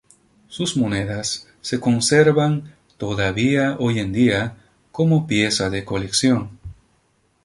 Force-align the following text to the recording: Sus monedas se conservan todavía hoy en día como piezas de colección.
Sus 0.47 0.77
monedas 0.77 1.47
se 1.61 1.79
conservan 1.79 2.73
todavía 2.97 3.75
hoy 3.77 3.99
en 3.99 4.11
día 4.11 4.57
como 4.91 5.27
piezas 5.27 5.71
de 5.71 5.85
colección. 5.85 6.57